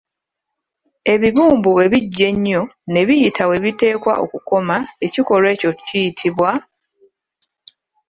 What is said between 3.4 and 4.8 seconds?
we biteekwa okukoma